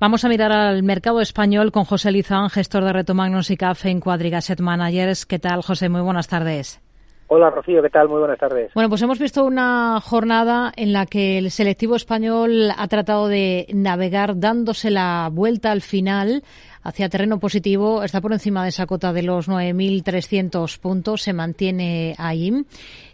[0.00, 3.90] Vamos a mirar al mercado español con José Lizán, gestor de Reto Magnus y Café
[3.90, 5.26] en Quadriga Asset Managers.
[5.26, 5.90] ¿Qué tal, José?
[5.90, 6.80] Muy buenas tardes.
[7.28, 8.08] Hola Rocío, ¿qué tal?
[8.08, 8.72] Muy buenas tardes.
[8.74, 13.66] Bueno, pues hemos visto una jornada en la que el selectivo español ha tratado de
[13.74, 16.44] navegar dándose la vuelta al final
[16.82, 18.02] hacia terreno positivo.
[18.02, 22.64] Está por encima de esa cota de los 9.300 puntos, se mantiene ahí.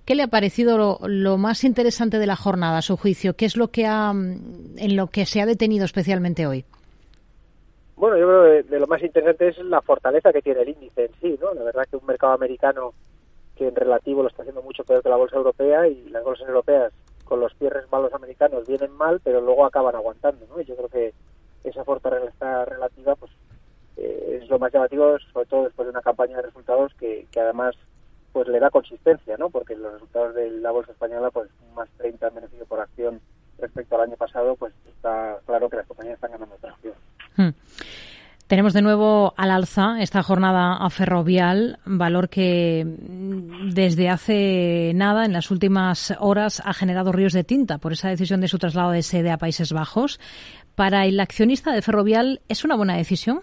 [0.05, 3.34] ¿Qué le ha parecido lo, más interesante de la jornada, a su juicio?
[3.34, 6.64] ¿Qué es lo que ha, en lo que se ha detenido especialmente hoy?
[7.96, 11.13] Bueno, yo creo que lo más interesante es la fortaleza que tiene el índice en
[11.21, 11.54] sí, ¿no?
[11.54, 12.93] La verdad que un mercado americano
[13.57, 16.46] que en relativo lo está haciendo mucho peor que la bolsa europea y las bolsas
[16.46, 16.93] europeas
[17.25, 20.61] con los cierres malos americanos vienen mal, pero luego acaban aguantando, ¿no?
[20.61, 21.14] Y yo creo que
[21.64, 23.32] esa fortaleza relativa pues
[23.96, 27.40] eh, es lo más llamativo, sobre todo después de una campaña de resultados que, que
[27.40, 27.75] además
[28.32, 29.49] pues le da consistencia, ¿no?
[29.49, 33.23] Porque los resultados de la bolsa española, pues más 30 beneficio por acción
[33.59, 36.56] respecto al año pasado, pues está claro que las compañías están ganando.
[38.47, 45.25] Tenemos de nuevo al alza esta jornada a Ferrovial, valor que mm, desde hace nada,
[45.25, 48.93] en las últimas horas, ha generado ríos de tinta por esa decisión de su traslado
[48.93, 50.20] de sede a Países Bajos.
[50.77, 53.41] Para el accionista de Ferrovial, ¿es una buena decisión?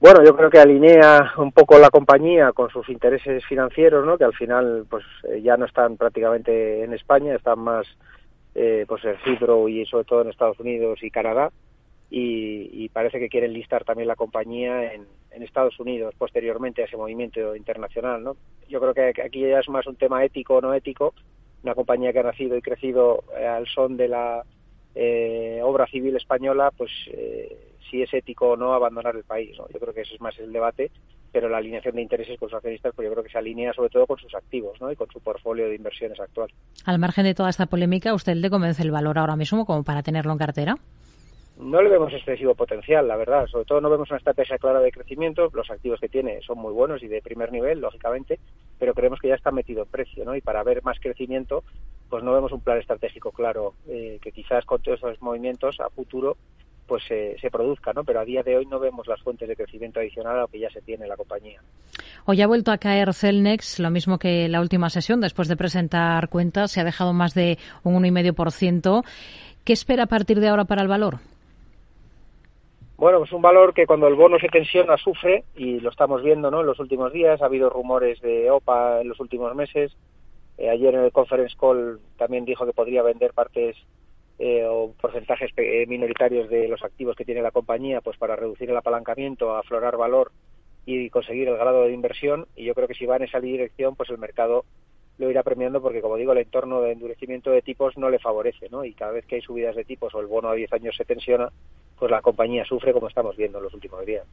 [0.00, 4.16] Bueno, yo creo que alinea un poco la compañía con sus intereses financieros, ¿no?
[4.16, 7.86] Que al final, pues eh, ya no están prácticamente en España, están más,
[8.54, 11.50] eh, pues en Cipro y sobre todo en Estados Unidos y Canadá
[12.10, 15.06] y, parece que quieren listar también la compañía en,
[15.42, 18.22] Estados Unidos posteriormente a ese movimiento internacional.
[18.22, 18.36] ¿no?
[18.68, 21.14] Yo creo que aquí ya es más un tema ético o no ético.
[21.62, 24.44] Una compañía que ha nacido y crecido eh, al son de la
[24.94, 27.56] eh, obra civil española, pues eh,
[27.90, 29.56] si es ético o no abandonar el país.
[29.58, 29.66] ¿no?
[29.72, 30.90] Yo creo que ese es más el debate,
[31.32, 33.90] pero la alineación de intereses con sus accionistas, pues yo creo que se alinea sobre
[33.90, 34.92] todo con sus activos ¿no?
[34.92, 36.50] y con su portfolio de inversiones actual.
[36.84, 40.02] Al margen de toda esta polémica, ¿usted le convence el valor ahora mismo como para
[40.02, 40.76] tenerlo en cartera?
[41.60, 43.46] No le vemos excesivo potencial, la verdad.
[43.46, 45.50] Sobre todo no vemos una estrategia clara de crecimiento.
[45.52, 48.38] Los activos que tiene son muy buenos y de primer nivel, lógicamente,
[48.78, 50.34] pero creemos que ya está metido en precio, ¿no?
[50.34, 51.62] Y para ver más crecimiento,
[52.08, 55.90] pues no vemos un plan estratégico claro eh, que quizás con todos esos movimientos a
[55.90, 56.36] futuro
[56.86, 58.02] pues se produzca, ¿no?
[58.02, 60.58] Pero a día de hoy no vemos las fuentes de crecimiento adicional a lo que
[60.58, 61.60] ya se tiene en la compañía.
[62.24, 66.28] Hoy ha vuelto a caer Celnex, lo mismo que la última sesión, después de presentar
[66.28, 69.04] cuentas, se ha dejado más de un 1,5%.
[69.64, 71.20] ¿Qué espera a partir de ahora para el valor?
[73.00, 76.50] Bueno, es un valor que cuando el bono se tensiona sufre y lo estamos viendo
[76.50, 76.60] ¿no?
[76.60, 77.40] en los últimos días.
[77.40, 79.96] Ha habido rumores de OPA en los últimos meses.
[80.58, 83.74] Eh, ayer en el conference call también dijo que podría vender partes
[84.38, 88.68] eh, o porcentajes eh, minoritarios de los activos que tiene la compañía pues para reducir
[88.68, 90.30] el apalancamiento, aflorar valor
[90.84, 92.48] y conseguir el grado de inversión.
[92.54, 94.66] Y yo creo que si va en esa dirección, pues el mercado
[95.20, 98.68] lo irá premiando porque, como digo, el entorno de endurecimiento de tipos no le favorece,
[98.70, 98.84] ¿no?
[98.84, 101.04] Y cada vez que hay subidas de tipos o el bono a 10 años se
[101.04, 101.50] tensiona,
[101.98, 104.24] pues la compañía sufre como estamos viendo en los últimos días.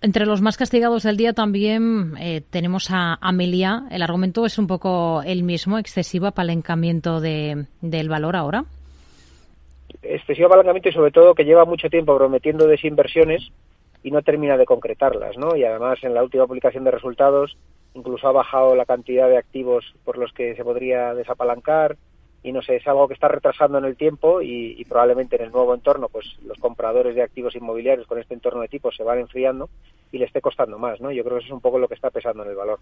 [0.00, 3.84] Entre los más castigados del día también eh, tenemos a Amelia.
[3.90, 8.64] El argumento es un poco el mismo, excesivo apalancamiento de, del valor ahora.
[10.02, 13.52] Excesivo apalancamiento y sobre todo que lleva mucho tiempo prometiendo desinversiones
[14.02, 15.56] y no termina de concretarlas, ¿no?
[15.56, 17.56] Y además en la última publicación de resultados
[17.94, 21.96] incluso ha bajado la cantidad de activos por los que se podría desapalancar
[22.42, 25.52] y no sé, es algo que está retrasando en el tiempo y, probablemente en el
[25.52, 29.20] nuevo entorno, pues los compradores de activos inmobiliarios con este entorno de tipo se van
[29.20, 29.70] enfriando
[30.10, 31.12] y le esté costando más, ¿no?
[31.12, 32.80] Yo creo que eso es un poco lo que está pesando en el valor.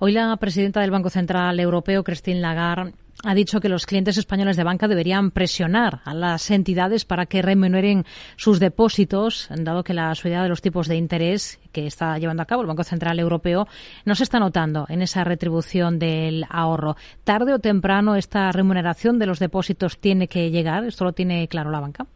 [0.00, 2.92] Hoy la presidenta del Banco Central Europeo, Christine Lagarde,
[3.24, 7.42] ha dicho que los clientes españoles de banca deberían presionar a las entidades para que
[7.42, 8.04] remuneren
[8.36, 12.46] sus depósitos, dado que la subida de los tipos de interés que está llevando a
[12.46, 13.66] cabo el Banco Central Europeo
[14.04, 16.96] no se está notando en esa retribución del ahorro.
[17.24, 20.84] Tarde o temprano esta remuneración de los depósitos tiene que llegar.
[20.84, 22.06] ¿Esto lo tiene claro la banca?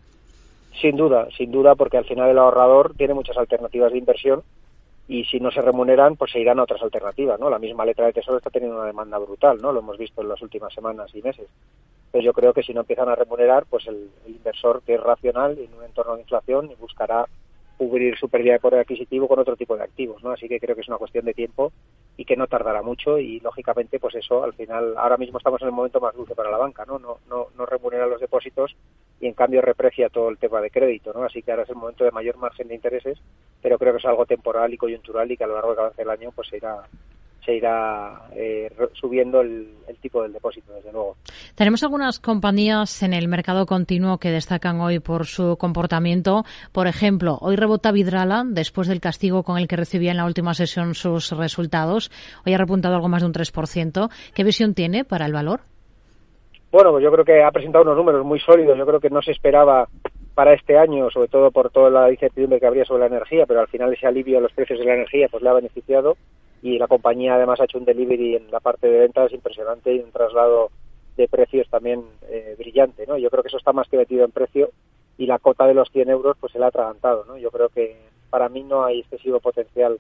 [0.81, 4.43] Sin duda, sin duda, porque al final el ahorrador tiene muchas alternativas de inversión
[5.11, 7.51] y si no se remuneran, pues se irán a otras alternativas, ¿no?
[7.51, 9.73] La misma letra de tesoro está teniendo una demanda brutal, ¿no?
[9.73, 11.49] Lo hemos visto en las últimas semanas y meses.
[12.13, 15.01] Pero yo creo que si no empiezan a remunerar, pues el, el inversor que es
[15.01, 17.27] racional en un entorno de inflación buscará
[17.81, 20.33] cubrir su pérdida de poder adquisitivo con otro tipo de activos, ¿no?
[20.33, 21.73] Así que creo que es una cuestión de tiempo
[22.15, 25.69] y que no tardará mucho y lógicamente pues eso al final ahora mismo estamos en
[25.69, 26.99] el momento más dulce para la banca, ¿no?
[26.99, 28.77] No no no remunera los depósitos
[29.19, 31.25] y en cambio reprecia todo el tema de crédito, ¿no?
[31.25, 33.19] Así que ahora es el momento de mayor margen de intereses,
[33.63, 36.13] pero creo que es algo temporal y coyuntural y que a lo largo de cada
[36.13, 36.83] año pues se irá
[37.51, 39.69] se irá eh, subiendo el,
[40.01, 41.17] tipo del depósito, desde luego.
[41.57, 46.45] Tenemos algunas compañías en el mercado continuo que destacan hoy por su comportamiento.
[46.73, 50.55] Por ejemplo, hoy rebota Vidrala después del castigo con el que recibía en la última
[50.55, 52.11] sesión sus resultados.
[52.47, 54.11] Hoy ha repuntado algo más de un 3%.
[54.35, 55.61] ¿Qué visión tiene para el valor?
[56.71, 58.79] Bueno, pues yo creo que ha presentado unos números muy sólidos.
[58.79, 59.89] Yo creo que no se esperaba
[60.35, 63.61] para este año, sobre todo por toda la incertidumbre que habría sobre la energía, pero
[63.61, 66.17] al final ese alivio a los precios de la energía pues le ha beneficiado
[66.63, 70.01] y la compañía además ha hecho un delivery en la parte de ventas impresionante y
[70.01, 70.71] un traslado
[71.17, 73.17] de precios también eh, brillante, ¿no?
[73.19, 74.71] Yo creo que eso está más que metido en precio
[75.19, 77.37] y la cota de los 100 euros pues se le ha atragantado, ¿no?
[77.37, 77.97] Yo creo que
[78.31, 79.99] para mí no hay excesivo potencial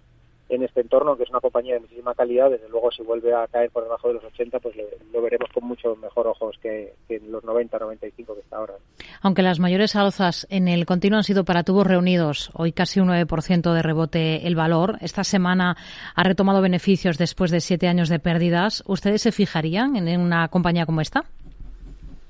[0.50, 2.50] en este entorno, que es una compañía de muchísima calidad.
[2.50, 4.75] Desde luego, si vuelve a caer por debajo de los 80, pues
[5.12, 8.75] lo veremos con mucho mejor ojos que, en los 90, 95 que está ahora.
[9.23, 13.08] Aunque las mayores alzas en el continuo han sido para tubos reunidos, hoy casi un
[13.08, 14.97] 9% de rebote el valor.
[15.00, 15.76] Esta semana
[16.14, 18.82] ha retomado beneficios después de siete años de pérdidas.
[18.87, 21.25] ¿Ustedes se fijarían en una compañía como esta?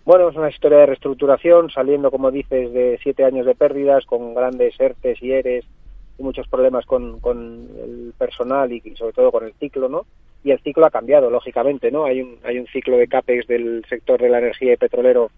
[0.04, 4.34] Bueno, es una historia de reestructuración, saliendo, como dices, de siete años de pérdidas, con
[4.34, 5.64] grandes ERTES y ERES
[6.20, 10.06] muchos problemas con, con el personal y, sobre todo con el ciclo, ¿no?
[10.42, 12.04] Y el ciclo ha cambiado, lógicamente, ¿no?
[12.04, 15.30] Hay un, hay un ciclo de CAPEX del sector de la energía y petrolero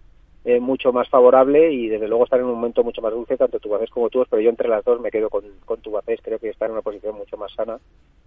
[0.44, 3.61] eh, mucho más favorable y desde luego están en un momento mucho más dulce, tanto
[3.61, 6.49] Tubacés como tú, pero yo entre las dos me quedo con, con Tubacés, creo que
[6.50, 7.79] está en una posición mucho más sana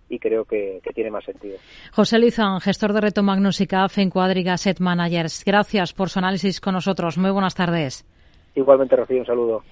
[0.10, 1.58] y creo que, tiene más sentido.
[1.92, 5.44] José Lizán, gestor de Reto Magnus y CAF en Cuadriga Set Managers.
[5.46, 7.18] Gracias por su análisis con nosotros.
[7.18, 8.06] Muy buenas tardes.
[8.56, 9.64] Igualmente, Rocío, un saludo.